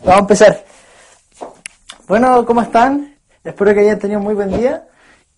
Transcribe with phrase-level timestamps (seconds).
[0.00, 0.64] Vamos a empezar.
[2.08, 3.16] Bueno, ¿cómo están?
[3.44, 4.88] Espero que hayan tenido un muy buen día.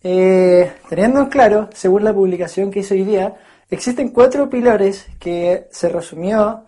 [0.03, 3.35] Eh, teniendo en claro, según la publicación que hice hoy día,
[3.69, 6.65] existen cuatro pilares que se resumió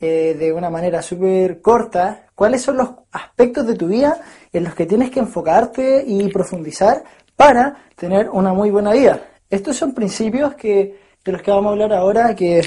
[0.00, 2.26] eh, de una manera súper corta.
[2.34, 4.18] ¿Cuáles son los aspectos de tu vida
[4.52, 7.04] en los que tienes que enfocarte y profundizar
[7.36, 9.20] para tener una muy buena vida?
[9.50, 12.62] Estos son principios que, de los que vamos a hablar ahora, que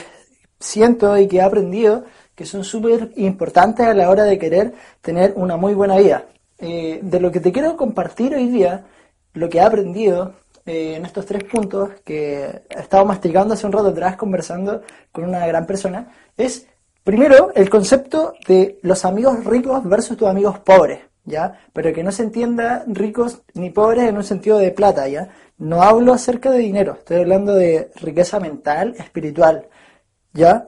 [0.60, 2.06] siento y que he aprendido
[2.36, 6.26] que son súper importantes a la hora de querer tener una muy buena vida.
[6.60, 8.86] Eh, de lo que te quiero compartir hoy día,
[9.34, 10.34] lo que he aprendido
[10.66, 15.26] eh, en estos tres puntos que he estado masticando hace un rato atrás conversando con
[15.26, 16.68] una gran persona, es
[17.04, 21.60] primero el concepto de los amigos ricos versus tus amigos pobres, ¿ya?
[21.74, 25.30] Pero que no se entienda ricos ni pobres en un sentido de plata, ¿ya?
[25.58, 29.68] No hablo acerca de dinero, estoy hablando de riqueza mental, espiritual,
[30.34, 30.68] ¿ya?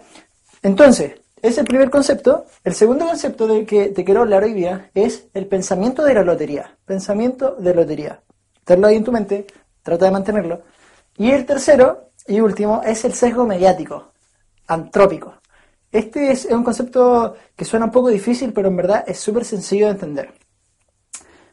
[0.61, 2.45] Entonces, es el primer concepto.
[2.63, 6.23] El segundo concepto del que te quiero hablar hoy día es el pensamiento de la
[6.23, 6.75] lotería.
[6.85, 8.19] Pensamiento de lotería.
[8.63, 9.45] Tenlo ahí en tu mente,
[9.83, 10.61] trata de mantenerlo.
[11.17, 14.11] Y el tercero y último es el sesgo mediático,
[14.67, 15.35] antrópico.
[15.91, 19.85] Este es un concepto que suena un poco difícil, pero en verdad es súper sencillo
[19.85, 20.33] de entender.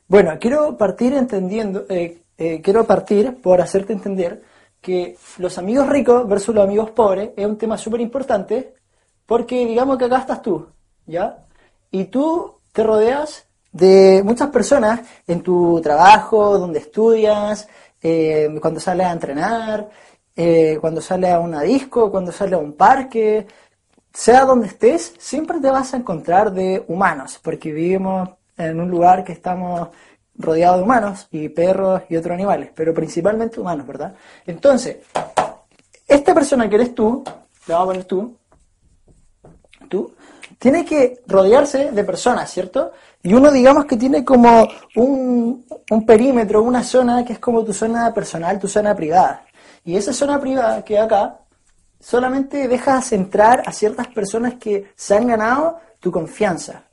[0.09, 4.43] Bueno, quiero partir entendiendo, eh, eh, quiero partir por hacerte entender
[4.81, 8.75] que los amigos ricos versus los amigos pobres es un tema súper importante
[9.33, 10.67] porque digamos que acá estás tú,
[11.07, 11.47] ¿ya?
[11.91, 17.67] Y tú te rodeas de muchas personas en tu trabajo, donde estudias,
[18.03, 19.89] eh, cuando sales a entrenar,
[20.37, 23.47] eh, cuando sales a una disco, cuando sales a un parque,
[24.13, 29.25] sea donde estés, siempre te vas a encontrar de humanos, porque vivimos en un lugar
[29.25, 29.89] que estamos
[30.35, 34.15] rodeados de humanos y perros y otros animales, pero principalmente humanos, ¿verdad?
[34.45, 34.99] Entonces,
[36.07, 37.25] esta persona que eres tú,
[37.67, 38.37] le vamos a poner tú,
[39.93, 40.15] tú,
[40.59, 42.93] tiene que rodearse de personas, ¿cierto?
[43.23, 44.67] Y uno digamos que tiene como
[44.97, 45.67] un,
[46.07, 49.45] perímetro, una zona que es como tu zona personal, tu zona privada.
[49.85, 51.41] Y esa zona privada que acá
[52.01, 56.85] solamente dejas entrar a ciertas personas que se han ganado tu confianza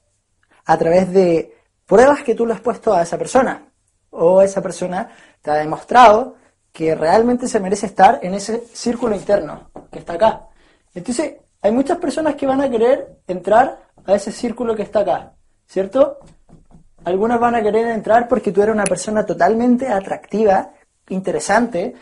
[0.65, 1.55] a través de
[1.85, 3.65] pruebas que tú le has puesto a esa persona.
[4.11, 5.09] O esa persona
[5.41, 6.35] te ha demostrado
[6.71, 10.47] que realmente se merece estar en ese círculo interno que está acá.
[10.93, 15.33] Entonces, hay muchas personas que van a querer entrar a ese círculo que está acá,
[15.67, 16.19] ¿cierto?
[17.03, 20.71] Algunas van a querer entrar porque tú eres una persona totalmente atractiva,
[21.09, 21.93] interesante,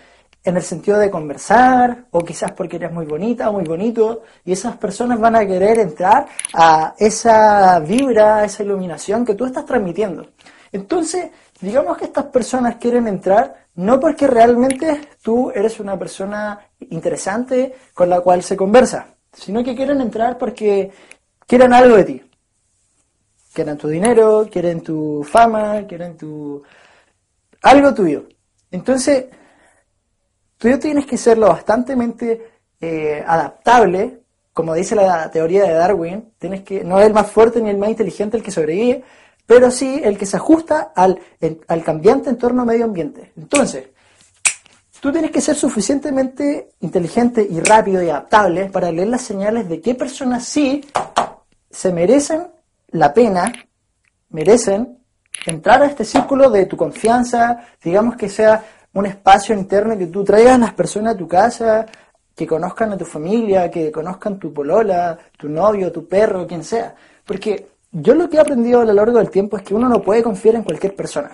[0.43, 4.53] en el sentido de conversar, o quizás porque eres muy bonita o muy bonito, y
[4.53, 9.65] esas personas van a querer entrar a esa vibra, a esa iluminación que tú estás
[9.65, 10.25] transmitiendo.
[10.71, 17.75] Entonces, digamos que estas personas quieren entrar no porque realmente tú eres una persona interesante
[17.93, 20.91] con la cual se conversa, sino que quieren entrar porque
[21.45, 22.21] quieren algo de ti.
[23.53, 26.61] Quieren tu dinero, quieren tu fama, quieren tu...
[27.61, 28.27] algo tuyo.
[28.71, 29.25] Entonces,
[30.57, 31.95] tú tienes que ser lo bastante
[32.81, 34.21] eh, adaptable,
[34.53, 37.77] como dice la teoría de Darwin, tienes que, no es el más fuerte ni el
[37.77, 39.03] más inteligente el que sobrevive,
[39.45, 41.19] pero sí el que se ajusta al,
[41.67, 43.31] al cambiante entorno medio ambiente.
[43.37, 43.89] Entonces,
[45.07, 49.79] Tú tienes que ser suficientemente inteligente y rápido y adaptable para leer las señales de
[49.79, 50.83] qué personas sí
[51.71, 52.47] se merecen
[52.89, 53.53] la pena,
[54.31, 54.97] merecen
[55.45, 60.25] entrar a este círculo de tu confianza, digamos que sea un espacio interno que tú
[60.25, 61.85] traigas a las personas a tu casa,
[62.35, 66.93] que conozcan a tu familia, que conozcan tu polola, tu novio, tu perro, quien sea.
[67.23, 70.01] Porque yo lo que he aprendido a lo largo del tiempo es que uno no
[70.01, 71.31] puede confiar en cualquier persona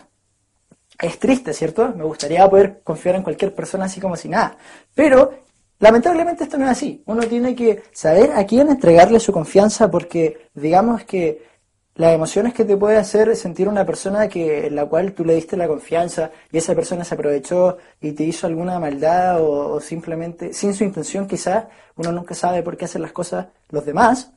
[1.00, 1.94] es triste, ¿cierto?
[1.95, 4.57] Me gustaría poder confiar en cualquier persona así como si nada.
[4.94, 5.34] Pero
[5.80, 7.04] lamentablemente esto no es así.
[7.06, 11.54] Uno tiene que saber a quién entregarle su confianza porque digamos que
[11.95, 15.36] las emociones que te puede hacer sentir una persona que en la cual tú le
[15.36, 20.54] diste la confianza y esa persona se aprovechó y te hizo alguna maldad o, simplemente
[20.54, 24.31] sin su intención quizás, uno nunca sabe por qué hacen las cosas los demás.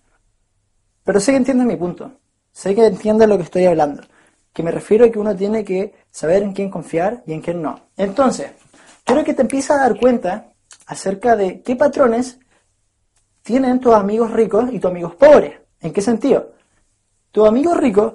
[1.04, 2.12] Pero sé que entiende mi punto.
[2.52, 4.02] Sé que entiende lo que estoy hablando
[4.56, 7.60] que me refiero a que uno tiene que saber en quién confiar y en quién
[7.60, 7.78] no.
[7.94, 8.52] Entonces,
[9.04, 10.54] quiero que te empieces a dar cuenta
[10.86, 12.38] acerca de qué patrones
[13.42, 15.60] tienen tus amigos ricos y tus amigos pobres.
[15.82, 16.56] ¿En qué sentido?
[17.36, 18.14] tus amigos ricos,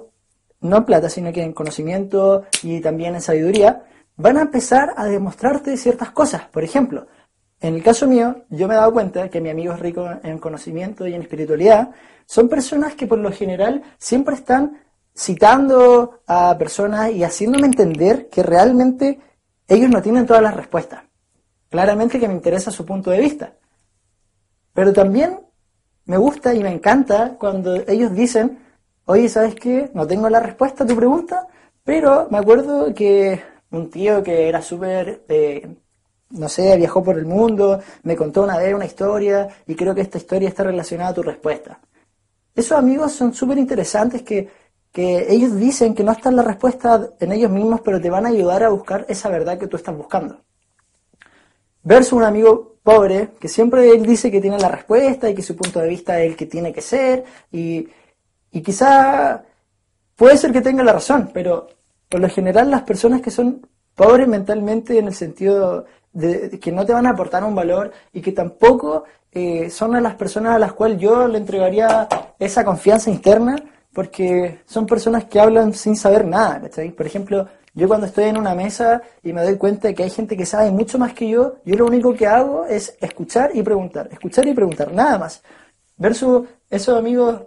[0.62, 3.84] no en plata, sino que en conocimiento y también en sabiduría,
[4.16, 6.42] van a empezar a demostrarte ciertas cosas.
[6.50, 7.06] Por ejemplo,
[7.60, 11.06] en el caso mío, yo me he dado cuenta que mis amigos ricos en conocimiento
[11.06, 11.90] y en espiritualidad
[12.26, 14.82] son personas que por lo general siempre están
[15.14, 19.20] citando a personas y haciéndome entender que realmente
[19.68, 21.02] ellos no tienen todas las respuestas.
[21.68, 23.54] Claramente que me interesa su punto de vista.
[24.74, 25.40] Pero también
[26.04, 28.58] me gusta y me encanta cuando ellos dicen,
[29.04, 29.90] oye, ¿sabes qué?
[29.94, 31.46] No tengo la respuesta a tu pregunta,
[31.84, 35.68] pero me acuerdo que un tío que era súper, eh,
[36.30, 40.02] no sé, viajó por el mundo, me contó una vez una historia y creo que
[40.02, 41.80] esta historia está relacionada a tu respuesta.
[42.54, 44.48] Esos amigos son súper interesantes que,
[44.92, 48.28] que ellos dicen que no está la respuesta en ellos mismos, pero te van a
[48.28, 50.38] ayudar a buscar esa verdad que tú estás buscando.
[51.82, 55.56] Versus un amigo pobre que siempre él dice que tiene la respuesta y que su
[55.56, 57.88] punto de vista es el que tiene que ser y,
[58.50, 59.42] y quizá
[60.14, 61.68] puede ser que tenga la razón, pero
[62.08, 66.84] por lo general las personas que son pobres mentalmente en el sentido de, que no
[66.84, 70.58] te van a aportar un valor y que tampoco eh, son a las personas a
[70.58, 72.08] las cuales yo le entregaría
[72.38, 73.56] esa confianza interna
[73.92, 76.62] porque son personas que hablan sin saber nada,
[76.96, 80.10] Por ejemplo, yo cuando estoy en una mesa y me doy cuenta de que hay
[80.10, 83.62] gente que sabe mucho más que yo, yo lo único que hago es escuchar y
[83.62, 85.42] preguntar, escuchar y preguntar, nada más.
[85.96, 87.42] Versus esos amigos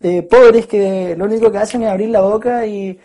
[0.00, 2.98] eh, pobres que lo único que hacen es abrir la boca y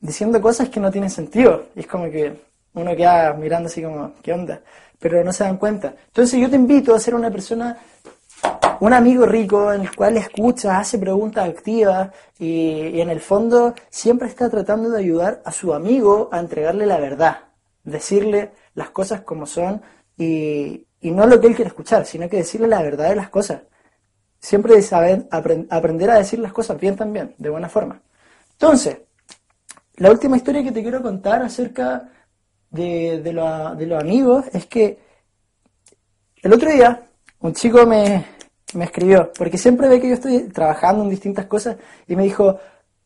[0.00, 1.66] diciendo cosas que no tienen sentido.
[1.74, 2.34] Es como que
[2.74, 4.60] uno queda mirando así como, ¿qué onda?
[4.98, 5.94] Pero no se dan cuenta.
[6.06, 7.76] Entonces yo te invito a ser una persona,
[8.80, 14.28] un amigo rico en el cual escucha, hace preguntas activas y, en el fondo siempre
[14.28, 17.38] está tratando de ayudar a su amigo a entregarle la verdad,
[17.84, 19.82] decirle las cosas como son
[20.16, 23.30] y, y no lo que él quiere escuchar, sino que decirle la verdad de las
[23.30, 23.62] cosas.
[24.40, 28.00] Siempre saber aprender a decir las cosas bien también, de buena forma.
[28.52, 28.98] Entonces,
[29.96, 32.08] la última historia que te quiero contar acerca
[32.70, 34.98] de, de, los amigos es que
[36.42, 37.07] el otro día
[37.40, 38.24] un chico me,
[38.78, 41.76] escribió, porque siempre ve que yo estoy trabajando en distintas cosas,
[42.06, 42.58] y me dijo,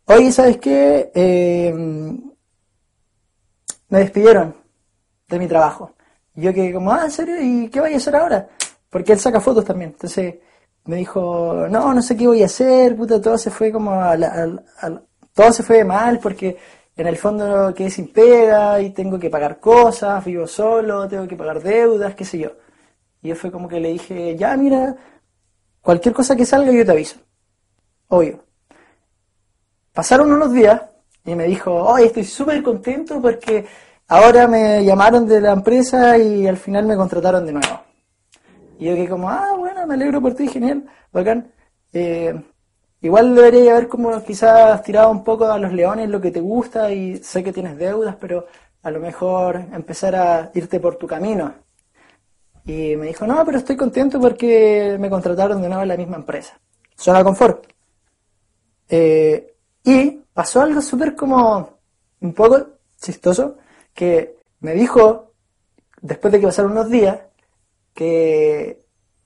[0.06, 1.10] oye, ¿sabes qué?
[1.14, 1.72] Eh,
[3.88, 4.54] me despidieron
[5.28, 5.92] de mi trabajo.
[6.34, 7.36] Y yo que como, ah, ¿en serio?
[7.40, 8.48] ¿Y qué voy a hacer ahora?
[8.88, 9.90] Porque él saca fotos también.
[9.90, 10.36] Entonces
[10.84, 14.16] me dijo, no, no sé qué voy a hacer, puta, todo se fue como a
[15.34, 16.58] todo se fue mal porque
[16.96, 21.36] en el fondo quedé sin pega y tengo que pagar cosas, vivo solo, tengo que
[21.36, 22.50] pagar deudas, qué sé yo.
[23.22, 24.96] Y yo fue como que le dije, ya mira,
[25.80, 27.16] cualquier cosa que salga yo te aviso.
[28.08, 28.44] Obvio.
[29.92, 30.80] Pasaron unos días
[31.24, 33.66] y me dijo, hoy estoy súper contento porque
[34.08, 37.80] ahora me llamaron de la empresa y al final me contrataron de nuevo.
[38.78, 41.52] Y yo que como, ah, bueno, me alegro por ti, genial, bacán.
[41.92, 42.34] Eh,
[43.02, 46.92] Igual debería haber como quizás tirado un poco a los leones lo que te gusta
[46.92, 48.46] y sé que tienes deudas, pero
[48.80, 51.52] a lo mejor empezar a irte por tu camino.
[52.64, 56.16] Y me dijo, no, pero estoy contento porque me contrataron de nuevo en la misma
[56.16, 56.58] empresa.
[56.96, 57.66] Zona confort.
[58.88, 59.54] Eh,
[59.84, 61.78] y pasó algo súper como
[62.20, 62.66] un poco
[63.00, 63.56] chistoso,
[63.92, 65.32] que me dijo,
[66.00, 67.18] después de que pasaron unos días,
[67.94, 68.82] que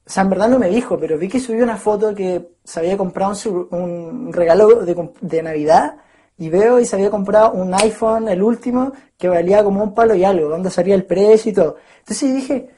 [0.06, 2.79] o sea, en verdad no me dijo, pero vi que subió una foto que se
[2.79, 3.35] había comprado
[3.71, 5.97] un, regalo de, Navidad
[6.38, 10.14] y veo y se había comprado un iPhone, el último, que valía como un palo
[10.14, 11.76] y algo, donde salía el precio y todo.
[11.99, 12.71] Entonces dije,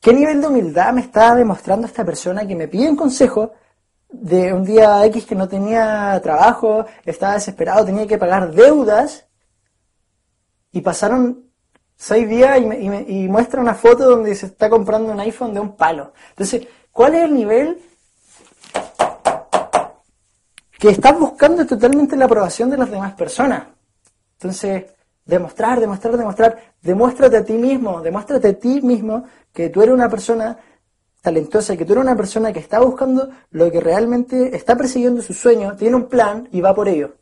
[0.00, 3.52] ¿qué nivel de humildad me está demostrando esta persona que me pide un consejo
[4.08, 9.26] de un día X que no tenía trabajo, estaba desesperado, tenía que pagar deudas
[10.72, 11.48] y pasaron
[11.96, 16.12] seis días y, muestra una foto donde se está comprando un iPhone de un palo.
[16.30, 17.78] Entonces, ¿cuál es el nivel
[20.78, 23.64] que estás buscando totalmente la aprobación de las demás personas?
[24.34, 24.84] Entonces,
[25.28, 30.08] demostrar, demostrar, demostrar, demuéstrate a ti mismo, demuéstrate a ti mismo que tú eres una
[30.08, 30.56] persona
[31.20, 35.34] talentosa, que tú eres una persona que está buscando lo que realmente está persiguiendo su
[35.34, 37.14] sueño, tiene un plan y va por ello.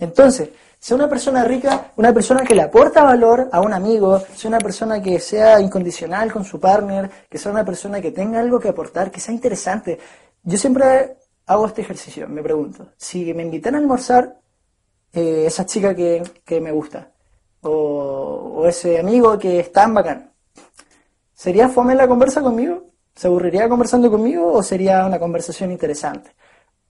[0.00, 4.48] Entonces, sea una persona rica, una persona que le aporta valor a un amigo, sea
[4.48, 8.58] una persona que sea incondicional con su partner, que sea una persona que tenga algo
[8.58, 9.96] que aportar, que sea interesante.
[10.42, 14.40] Yo siempre hago este ejercicio, me pregunto, si me invitan a almorzar
[15.16, 17.10] eh, esa chica que, me gusta,
[17.62, 20.30] o, ese amigo que es tan bacán,
[21.32, 22.84] ¿sería fome la conversa conmigo?
[23.14, 26.32] ¿Se aburriría conversando conmigo o sería una conversación interesante?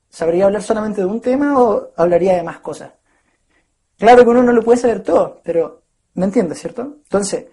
[0.08, 2.90] ¿Sabría hablar solamente de un tema o hablaría de más cosas?
[3.96, 5.82] Claro que uno no lo puede saber todo, pero
[6.14, 6.82] me entiendes, ¿cierto?
[6.82, 7.46] Entonces,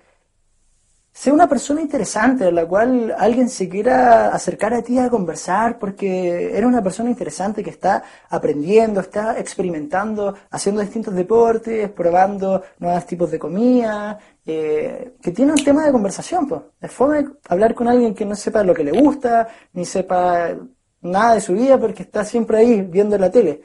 [1.15, 5.77] Sé una persona interesante, a la cual alguien se quiera acercar a ti a conversar,
[5.77, 13.05] porque eres una persona interesante que está aprendiendo, está experimentando, haciendo distintos deportes, probando nuevos
[13.05, 16.47] tipos de comida, eh, que tiene un tema de conversación.
[16.47, 16.61] Pues.
[16.81, 20.55] Es fome hablar con alguien que no sepa lo que le gusta, ni sepa
[21.01, 23.61] nada de su vida, porque está siempre ahí viendo la tele.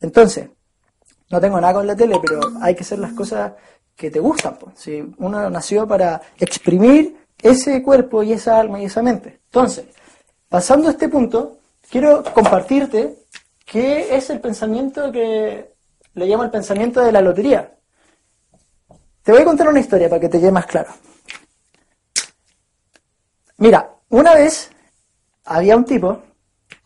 [0.00, 0.48] Entonces,
[1.30, 3.52] no tengo nada con la tele, pero hay que hacer las cosas
[4.00, 4.56] que te gustan.
[4.58, 4.78] Pues.
[4.78, 9.40] Si uno nació para exprimir ese cuerpo y esa alma y esa mente.
[9.44, 9.84] Entonces,
[10.48, 11.58] pasando a este punto,
[11.90, 13.18] quiero compartirte
[13.66, 15.74] qué es el pensamiento que
[16.14, 17.76] le llamo el pensamiento de la lotería.
[19.22, 20.90] Te voy a contar una historia para que te quede más claro.
[23.58, 24.70] Mira, una vez
[25.44, 26.22] había un tipo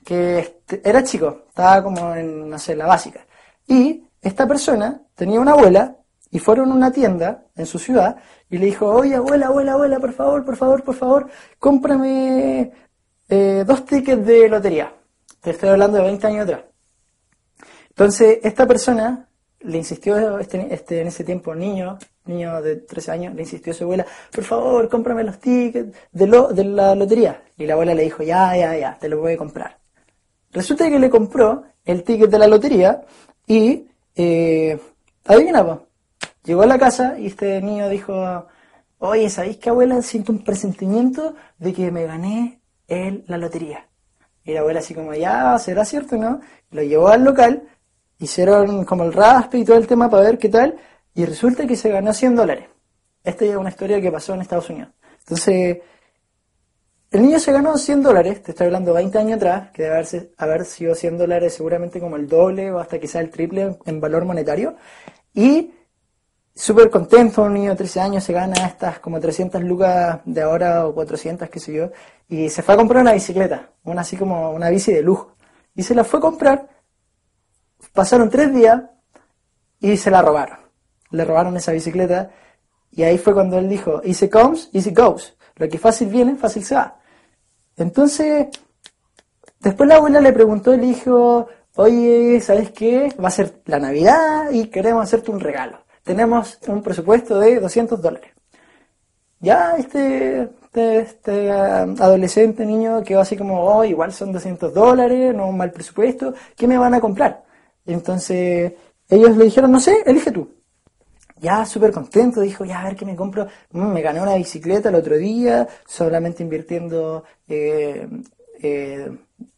[0.04, 3.25] que este, era chico, estaba como en, no sé, la básica,
[3.68, 5.97] y esta persona tenía una abuela
[6.34, 8.16] y fueron a una tienda en su ciudad
[8.50, 11.28] y le dijo, oye, abuela, abuela, abuela, por favor, por favor, por favor,
[11.60, 12.72] cómprame
[13.28, 14.92] eh, dos tickets de lotería.
[15.40, 16.62] Te estoy hablando de 20 años atrás.
[17.88, 19.28] Entonces, esta persona
[19.60, 23.76] le insistió, este, este, en ese tiempo niño, niño de 13 años, le insistió a
[23.76, 27.44] su abuela, por favor, cómprame los tickets de, lo, de la lotería.
[27.56, 29.78] Y la abuela le dijo, ya, ya, ya, te los voy a comprar.
[30.50, 33.02] Resulta que le compró el ticket de la lotería
[33.46, 33.86] y,
[34.16, 34.80] eh,
[36.44, 38.46] Llegó a la casa y este niño dijo,
[38.98, 40.02] oye, ¿sabéis qué abuela?
[40.02, 43.88] Siento un presentimiento de que me gané el, la lotería.
[44.44, 46.40] Y la abuela así como, ya, ¿será cierto, no?
[46.70, 47.62] Lo llevó al local,
[48.18, 50.76] hicieron como el raspe y todo el tema para ver qué tal,
[51.14, 52.68] y resulta que se ganó 100 dólares.
[53.22, 54.90] Esta es una historia que pasó en Estados Unidos.
[55.20, 55.78] Entonces,
[57.10, 60.32] el niño se ganó 100 dólares, te estoy hablando 20 años atrás, que debe haberse,
[60.36, 64.26] haber sido 100 dólares seguramente como el doble o hasta quizá el triple en valor
[64.26, 64.76] monetario,
[65.32, 65.70] y
[66.54, 70.87] súper contento, un niño de 13 años se gana estas como 300 lucas de ahora
[70.87, 71.90] o 400, qué sé yo,
[72.28, 75.34] y se fue a comprar una bicicleta, una así como una bici de lujo.
[75.75, 76.68] Y se la fue a comprar,
[77.92, 78.82] pasaron tres días
[79.80, 80.58] y se la robaron.
[81.11, 82.30] Le robaron esa bicicleta
[82.92, 85.37] y ahí fue cuando él dijo, easy comes, easy goes.
[85.56, 87.00] Lo que fácil viene, fácil se va.
[87.76, 88.49] Entonces,
[89.61, 93.12] después la abuela le preguntó le dijo, oye, ¿sabes qué?
[93.23, 98.00] Va a ser la Navidad y queremos hacerte un regalo tenemos un presupuesto de 200
[98.00, 98.30] dólares.
[99.40, 105.34] Ya este, este, este um, adolescente, niño, quedó así como, oh, igual son 200 dólares,
[105.34, 107.44] no un mal presupuesto, ¿qué me van a comprar?
[107.87, 108.73] Entonces
[109.08, 110.49] ellos le dijeron, no sé, elige tú.
[111.40, 113.46] Ya súper contento, dijo, ya a ver qué me compro.
[113.73, 118.08] Mm, me gané una bicicleta el otro día, solamente invirtiendo eh,
[118.62, 119.11] eh,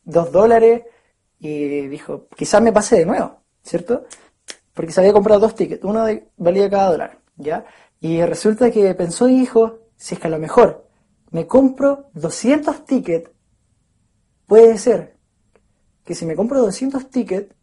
[0.05, 0.83] dos dólares.
[1.39, 4.05] Y dijo, quizás me pase de nuevo, ¿cierto?
[4.77, 7.65] Porque se había comprado dos tickets, uno de, valía cada dólar, ¿ya?
[7.99, 10.87] Y resulta que pensó y dijo, si es que a lo mejor
[11.31, 13.31] me compro 200 tickets,
[14.45, 15.17] puede ser
[16.05, 17.55] que si me compro 200 tickets,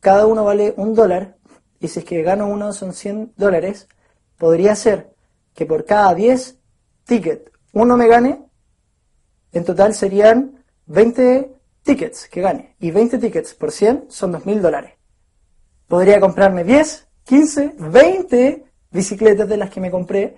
[0.00, 1.36] cada uno vale un dólar,
[1.78, 3.86] y si es que gano uno son 100 dólares,
[4.36, 5.14] podría ser
[5.54, 6.58] que por cada 10
[7.04, 8.44] tickets uno me gane,
[9.52, 11.48] en total serían 20
[11.84, 14.95] tickets que gane, y 20 tickets por 100 son 2.000 dólares
[15.88, 20.36] podría comprarme 10, 15, 20 bicicletas de las que me compré.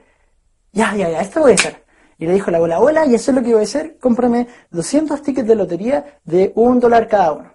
[0.72, 1.84] Ya, ya, ya, esto voy a hacer.
[2.18, 4.48] Y le dijo la abuela, abuela, y eso es lo que voy a hacer, cómprame
[4.70, 7.52] 200 tickets de lotería de un dólar cada uno.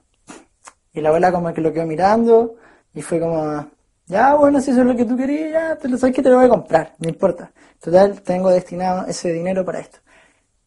[0.93, 2.55] Y la abuela como que lo quedó mirando
[2.93, 3.67] y fue como,
[4.05, 6.29] ya, bueno, si eso es lo que tú querías, ya, te lo sabes que te
[6.29, 7.51] lo voy a comprar, no importa.
[7.81, 9.99] Total, tengo destinado ese dinero para esto.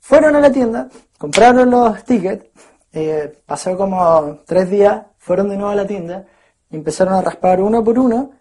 [0.00, 2.47] Fueron a la tienda, compraron los tickets,
[2.92, 6.26] eh, pasó como tres días, fueron de nuevo a la tienda
[6.70, 8.32] empezaron a raspar uno por uno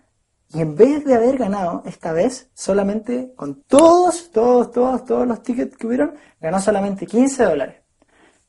[0.53, 5.41] y en vez de haber ganado esta vez solamente con todos, todos, todos, todos los
[5.44, 7.82] tickets que hubieron, ganó solamente 15 dólares.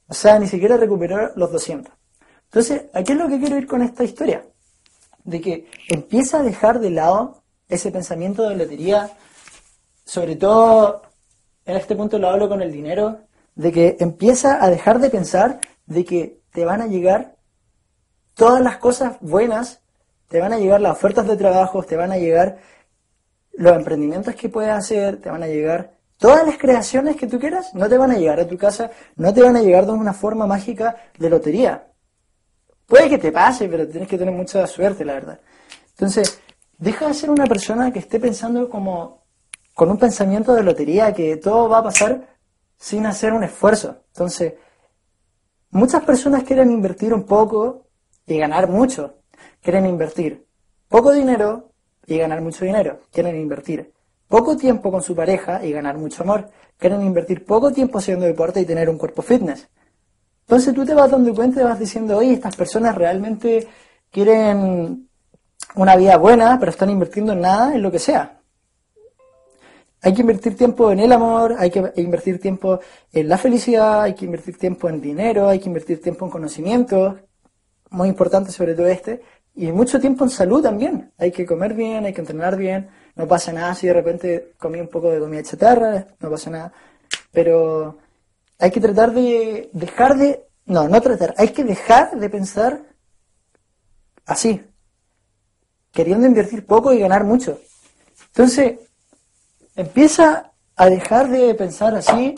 [0.09, 1.93] O sea, ni siquiera recuperó los 200.
[2.45, 4.45] Entonces, ¿a qué es lo que quiero ir con esta historia?
[5.25, 9.11] De que empieza a dejar de lado ese pensamiento de lotería,
[10.05, 11.03] sobre todo
[11.65, 13.21] en este punto lo hablo con el dinero,
[13.57, 17.36] de que empieza a dejar de pensar de que te van a llegar
[18.37, 19.81] todas las cosas buenas,
[20.29, 22.59] te van a llegar las ofertas de trabajo, te van a llegar
[23.55, 27.75] los emprendimientos que puedes hacer, te van a llegar todas las creaciones que tú quieras,
[27.75, 30.13] no te van a llegar a tu casa, no te van a llegar de una
[30.13, 31.89] forma mágica de lotería.
[32.87, 35.41] Puede que te pase, pero tienes que tener mucha suerte, la verdad.
[35.91, 36.39] Entonces,
[36.77, 39.25] deja de ser una persona que esté pensando como
[39.75, 42.39] con un pensamiento de lotería, que todo va a pasar
[42.77, 44.03] sin hacer un esfuerzo.
[44.09, 44.55] Entonces,
[45.71, 47.86] muchas personas quieren invertir un poco
[48.27, 49.19] y ganar mucho.
[49.63, 50.47] Quieren invertir
[50.89, 51.71] poco dinero
[52.07, 53.01] y ganar mucho dinero.
[53.13, 53.93] Quieren invertir
[54.29, 56.51] poco tiempo con su pareja y ganar mucho amor.
[56.77, 59.69] Quieren invertir poco tiempo haciendo deporte y tener un cuerpo fitness.
[60.43, 63.67] Entonces tú te vas dando cuenta y vas diciendo, oye, estas personas realmente
[64.11, 65.09] quieren
[65.75, 68.41] una vida buena, pero están invirtiendo en nada, en lo que sea.
[70.03, 72.79] Hay que invertir tiempo en el amor, hay que invertir tiempo
[73.13, 77.19] en la felicidad, hay que invertir tiempo en dinero, hay que invertir tiempo en conocimiento,
[77.97, 79.23] muy importante sobre todo este,
[79.55, 81.13] y mucho tiempo en salud también.
[81.19, 84.79] Hay que comer bien, hay que entrenar bien, no pasa nada si de repente comí
[84.81, 86.73] un poco de comida chatarra, no pasa nada,
[87.33, 87.99] pero
[88.59, 92.83] hay que tratar de dejar de, no, no tratar, hay que dejar de pensar
[94.27, 94.63] así,
[95.91, 97.59] queriendo invertir poco y ganar mucho.
[98.29, 98.79] Entonces,
[99.75, 102.35] empieza a dejar de pensar así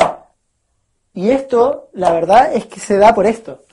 [1.12, 3.65] y esto, la verdad es que se da por esto.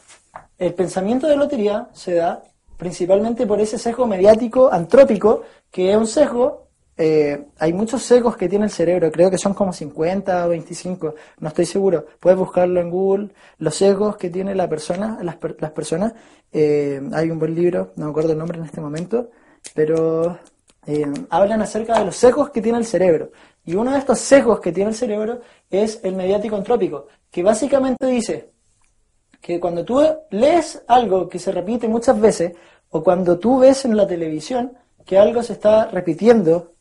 [0.57, 2.43] El pensamiento de lotería se da
[2.77, 8.47] principalmente por ese sesgo mediático antrópico, que es un sesgo, eh, hay muchos sesgos que
[8.47, 12.79] tiene el cerebro, creo que son como 50 o 25, no estoy seguro, puedes buscarlo
[12.79, 16.13] en Google, los sesgos que tiene la persona, las, las personas,
[16.53, 19.29] eh, hay un buen libro, no me acuerdo el nombre en este momento,
[19.73, 20.37] pero
[20.87, 23.31] eh, hablan acerca de los sesgos que tiene el cerebro.
[23.65, 28.05] Y uno de estos sesgos que tiene el cerebro es el mediático antrópico, que básicamente
[28.05, 28.54] dice
[29.45, 32.53] que cuando tú lees algo que se repite muchas veces,
[32.89, 34.75] o cuando tú ves en la televisión
[35.05, 36.73] que algo se está repitiendo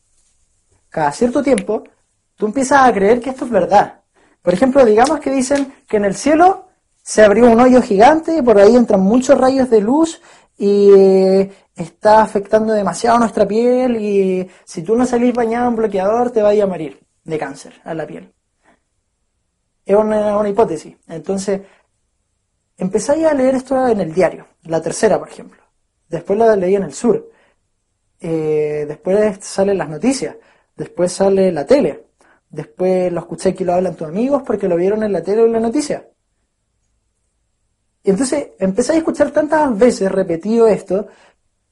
[0.88, 1.84] cada cierto tiempo,
[2.36, 4.00] tú empiezas a creer que esto es verdad.
[4.40, 6.68] Por ejemplo, digamos que dicen que en el cielo
[7.02, 10.22] se abrió un hoyo gigante, y por ahí entran muchos rayos de luz
[10.56, 10.88] y
[11.76, 16.64] está afectando demasiado nuestra piel y si tú no salís bañado en bloqueador te vaya
[16.64, 18.32] a morir de cáncer a la piel.
[19.84, 20.96] Es una, hipótesis.
[21.08, 21.60] Entonces,
[22.76, 25.62] empezáis a leer esto en el diario, la tercera, por ejemplo.
[26.08, 27.30] Después la leí en el sur.
[28.20, 30.36] Eh, después salen las noticias.
[30.76, 32.06] Después sale la tele.
[32.48, 35.46] Después lo escuché que lo hablan tus amigos porque lo vieron en la tele o
[35.46, 36.08] en la noticia.
[38.02, 41.08] Y entonces empezáis a escuchar tantas veces repetido esto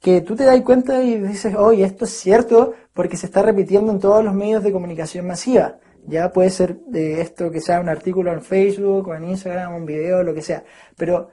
[0.01, 3.93] que tú te das cuenta y dices, oye, esto es cierto porque se está repitiendo
[3.93, 5.79] en todos los medios de comunicación masiva.
[6.07, 9.87] Ya puede ser de esto que sea un artículo en Facebook o en Instagram, un
[9.87, 10.65] video, lo que sea.
[10.97, 11.31] Pero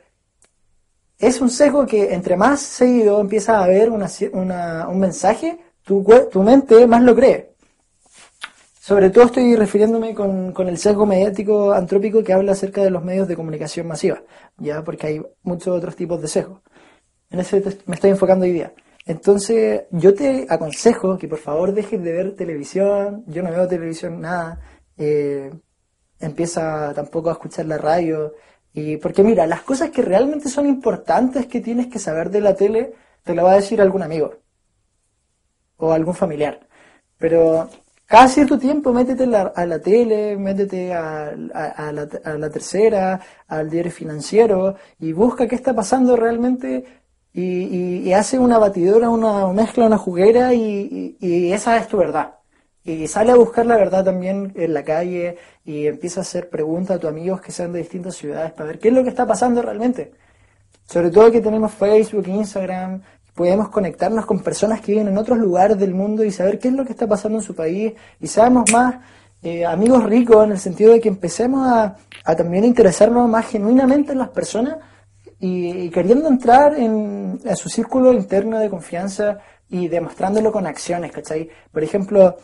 [1.18, 6.88] es un sesgo que entre más seguido empieza a haber un mensaje, tu, tu mente
[6.88, 7.50] más lo cree.
[8.80, 13.04] Sobre todo estoy refiriéndome con, con, el sesgo mediático antrópico que habla acerca de los
[13.04, 14.24] medios de comunicación masiva,
[14.58, 16.62] ya porque hay muchos otros tipos de sesgo.
[17.30, 18.74] En ese me estoy enfocando hoy día.
[19.10, 23.24] Entonces, yo te aconsejo que por favor dejes de ver televisión.
[23.26, 24.60] Yo no veo televisión nada.
[24.98, 25.52] Eh,
[26.19, 28.36] empieza tampoco a escuchar la radio.
[28.72, 32.54] Y porque mira, las cosas que realmente son importantes que tienes que saber de la
[32.56, 32.93] tele,
[33.24, 34.36] te lo va a decir algún amigo
[35.78, 36.60] o algún familiar.
[37.17, 37.67] Pero
[38.06, 43.91] cada cierto tiempo métete a la tele, métete a, la, a, la, tercera, al diario
[43.91, 46.99] financiero y busca qué está pasando realmente
[47.34, 51.18] y, hace una batidora, una mezcla, una juguera y,
[51.54, 52.36] esa es tu verdad.
[52.84, 56.98] Y sale a buscar la verdad también en la calle y empieza a hacer preguntas
[56.98, 59.28] a tus amigos que sean de distintas ciudades para ver qué es lo que está
[59.28, 60.13] pasando realmente.
[60.86, 63.02] Sobre todo que tenemos Facebook, Instagram,
[63.36, 66.74] podemos conectarnos con personas que viven en otros lugares del mundo y saber qué es
[66.74, 68.96] lo que está pasando en su país y seamos más
[69.44, 74.13] eh, amigos ricos en el sentido de que empecemos a, a también interesarnos más genuinamente
[74.13, 74.78] en las personas
[75.39, 81.49] y, queriendo entrar en, su círculo interno de confianza y demostrándolo con acciones, ¿cachai?
[81.71, 82.38] Por ejemplo,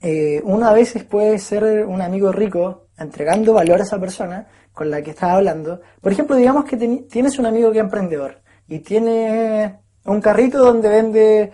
[0.00, 4.90] eh, uno a veces puede ser un amigo rico entregando valor a esa persona con
[4.90, 5.80] la que estás hablando.
[6.00, 10.88] Por ejemplo, digamos que tienes un amigo que es emprendedor y tiene un carrito donde
[10.88, 11.52] vende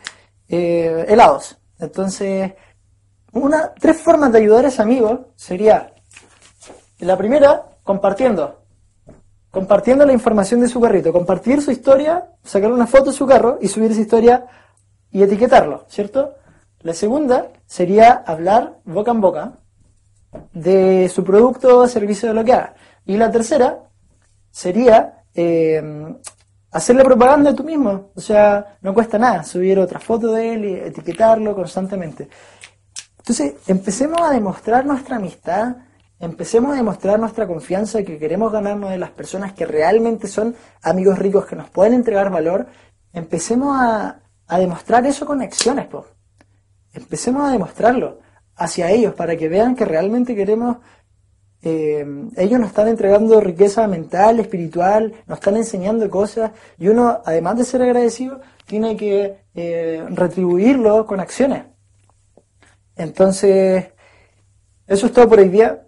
[0.49, 1.59] eh, helados.
[1.81, 2.53] Entonces,
[3.33, 5.95] una, tres formas de ayudar a ese amigo sería,
[7.01, 8.58] la primera, compartiendo
[9.51, 13.59] compartiendo la información de su carrito, compartir su historia, sacar una foto de su carro
[13.61, 14.47] y subir esa historia
[15.11, 16.35] y etiquetarlo, ¿cierto?
[16.81, 19.53] La segunda sería hablar boca en boca
[20.53, 22.75] de su producto o servicio de lo que haga.
[23.07, 23.79] Y la tercera
[24.51, 25.83] sería eh,
[26.71, 28.11] hacerle propaganda tú mismo.
[28.15, 32.29] O sea, no cuesta nada subir otra foto de él y etiquetarlo constantemente.
[33.19, 35.77] Entonces, empecemos a demostrar nuestra amistad
[36.21, 41.19] Empecemos a demostrar nuestra confianza que queremos ganarnos de las personas que realmente son amigos
[41.19, 42.67] ricos que nos pueden entregar valor.
[43.13, 44.21] Empecemos a,
[44.59, 46.07] demostrar eso con acciones, po.
[46.93, 48.19] Empecemos a demostrarlo
[48.57, 50.79] hacia ellos para que vean que realmente queremos
[51.63, 57.59] eh, ellos nos están entregando riqueza mental, espiritual, nos están enseñando cosas y uno, además
[57.59, 61.65] de ser agradecido, tiene que eh, retribuirlo con acciones.
[62.97, 63.87] Entonces,
[64.87, 65.88] eso es todo por hoy día.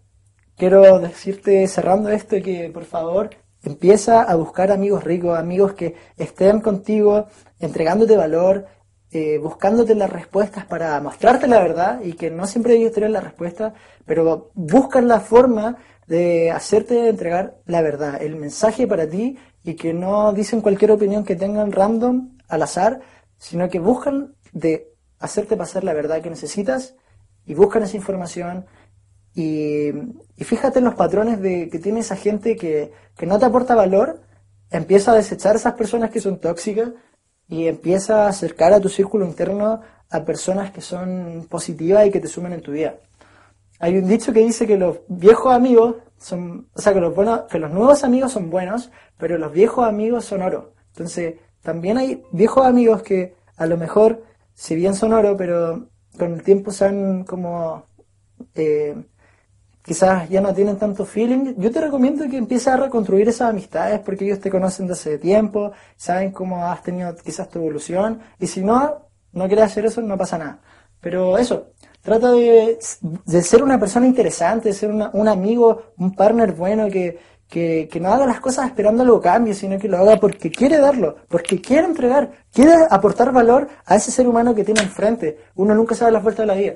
[0.61, 3.31] Quiero decirte, cerrando esto, que por favor
[3.63, 8.67] empieza a buscar amigos ricos, amigos que estén contigo, entregándote valor,
[9.11, 13.23] eh, buscándote las respuestas para mostrarte la verdad y que no siempre ellos tienen la
[13.23, 13.73] respuesta,
[14.05, 19.95] pero buscan la forma de hacerte entregar la verdad, el mensaje para ti y que
[19.95, 23.01] no dicen cualquier opinión que tengan random, al azar,
[23.39, 26.97] sino que buscan de hacerte pasar la verdad que necesitas
[27.47, 28.67] y buscan esa información
[29.35, 29.93] y,
[30.39, 34.21] fíjate en los patrones de, que tiene esa gente que, que no te aporta valor,
[34.71, 36.91] empieza a desechar esas personas que son tóxicas
[37.49, 42.21] y empieza a acercar a tu círculo interno a personas que son positivas y que
[42.21, 42.97] te sumen en tu vida.
[43.79, 47.43] Hay un dicho que dice que los viejos amigos son, o sea, que los, buenos,
[47.43, 50.75] que los nuevos amigos son buenos, pero los viejos amigos son oro.
[50.89, 54.23] Entonces, también hay viejos amigos que a lo mejor,
[54.55, 55.89] si bien son oro, pero
[56.19, 57.85] con el tiempo se han como
[58.55, 58.97] eh,
[59.83, 64.01] quizás ya no tienen tanto feeling, yo te recomiendo que empieces a reconstruir esas amistades
[64.01, 68.47] porque ellos te conocen desde hace tiempo, saben cómo has tenido quizás tu evolución y
[68.47, 70.61] si no, no quieres hacer eso, no pasa nada.
[71.01, 71.69] Pero eso,
[72.03, 77.89] trata de, ser una persona interesante, de ser un amigo, un partner bueno que, que,
[77.91, 81.17] que, no haga las cosas esperando algo cambie, sino que lo haga porque quiere darlo,
[81.29, 85.39] porque quiere entregar, quiere aportar valor a ese ser humano que tiene enfrente.
[85.55, 86.75] Uno nunca sabe la vuelta de la vida.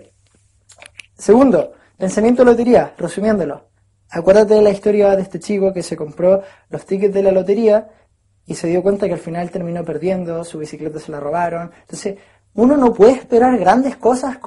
[1.16, 3.68] Segundo, Pensamiento lotería, resumiéndolo.
[4.10, 7.88] Acuérdate de la historia de este chico que se compró los tickets de la lotería
[8.46, 11.70] y se dio cuenta que al final terminó perdiendo, su bicicleta se la robaron.
[11.82, 12.16] Entonces,
[12.54, 14.38] uno no puede esperar grandes cosas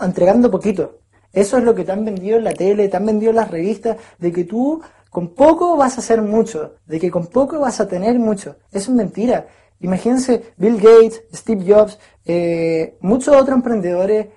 [0.00, 1.00] entregando poquito.
[1.32, 3.50] Eso es lo que te han vendido en la tele, te han vendido en las
[3.50, 7.80] revistas, de que tú con poco vas a hacer mucho, de que con poco vas
[7.80, 8.56] a tener mucho.
[8.70, 9.46] Eso es mentira.
[9.80, 14.28] Imagínense Bill Gates, Steve Jobs, eh, muchos otros emprendedores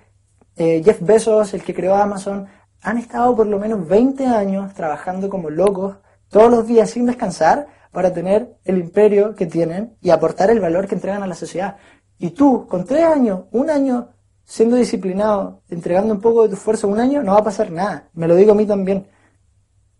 [0.60, 2.46] eh, Jeff Bezos, el que creó Amazon,
[2.82, 5.96] han estado por lo menos 20 años trabajando como locos
[6.28, 10.86] todos los días sin descansar para tener el imperio que tienen y aportar el valor
[10.86, 11.78] que entregan a la sociedad.
[12.18, 14.10] Y tú, con tres años, un año
[14.44, 18.10] siendo disciplinado, entregando un poco de tu esfuerzo, un año, no va a pasar nada.
[18.12, 19.08] Me lo digo a mí también.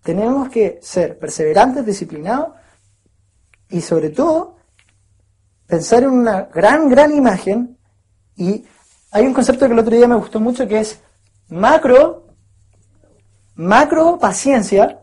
[0.02, 2.50] Tenemos que ser perseverantes, disciplinados
[3.70, 4.56] y sobre todo
[5.66, 7.78] pensar en una gran, gran imagen
[8.36, 8.66] y
[9.10, 11.00] hay un concepto que el otro día me gustó mucho que es
[11.48, 12.26] macro,
[13.54, 15.00] macro paciencia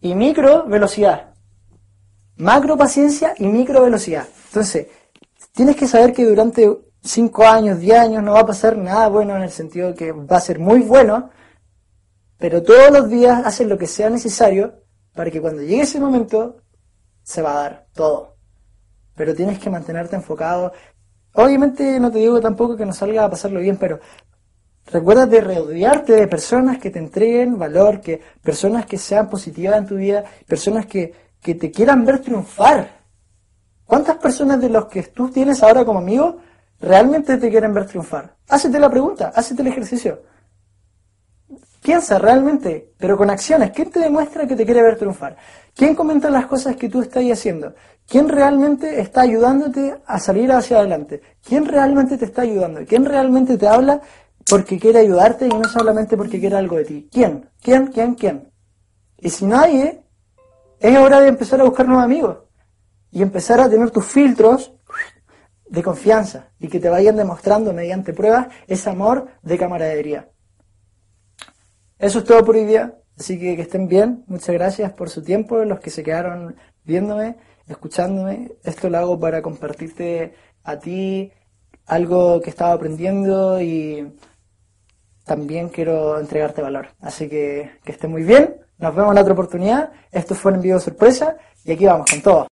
[0.00, 1.34] y micro velocidad.
[2.36, 4.26] Macro paciencia y micro velocidad.
[4.46, 4.86] Entonces,
[5.52, 9.36] tienes que saber que durante 5 años, 10 años no va a pasar nada bueno
[9.36, 11.30] en el sentido que va a ser muy bueno,
[12.38, 14.82] pero todos los días haces lo que sea necesario
[15.14, 16.62] para que cuando llegue ese momento
[17.22, 18.36] se va a dar todo.
[19.16, 20.72] Pero tienes que mantenerte enfocado,
[21.40, 24.00] Obviamente no te digo tampoco que no salga a pasarlo bien, pero
[24.86, 29.86] recuerda de rodearte de personas que te entreguen valor, que personas que sean positivas en
[29.86, 33.02] tu vida, personas que, que te quieran ver triunfar.
[33.84, 36.38] ¿Cuántas personas de los que tú tienes ahora como amigo
[36.80, 38.34] realmente te quieren ver triunfar?
[38.48, 40.22] Hácete la pregunta, hácete el ejercicio.
[41.88, 43.70] Piensa realmente, pero con acciones.
[43.70, 45.38] ¿Quién te demuestra que te quiere ver triunfar?
[45.74, 47.72] ¿Quién comenta las cosas que tú estás haciendo?
[48.06, 51.22] ¿Quién realmente está ayudándote a salir hacia adelante?
[51.42, 52.84] ¿Quién realmente te está ayudando?
[52.86, 54.02] ¿Quién realmente te habla
[54.50, 57.08] porque quiere ayudarte y no solamente porque quiere algo de ti?
[57.10, 57.48] ¿Quién?
[57.62, 57.86] ¿Quién?
[57.86, 58.16] ¿Quién?
[58.16, 58.52] ¿Quién?
[59.16, 60.02] Y si nadie,
[60.80, 62.36] es hora de empezar a buscar nuevos amigos
[63.10, 64.74] y empezar a tener tus filtros
[65.66, 70.28] de confianza y que te vayan demostrando mediante pruebas ese amor de camaradería.
[71.98, 72.94] Eso es todo por hoy día.
[73.18, 74.24] Así que que estén bien.
[74.28, 78.52] Muchas gracias por su tiempo, los que se quedaron viéndome, escuchándome.
[78.62, 81.32] Esto lo hago para compartirte a ti
[81.86, 84.12] algo que estaba aprendiendo y
[85.24, 86.88] también quiero entregarte valor.
[87.00, 88.56] Así que que estén muy bien.
[88.78, 89.90] Nos vemos en la otra oportunidad.
[90.12, 92.46] Esto fue un envío sorpresa y aquí vamos con todo.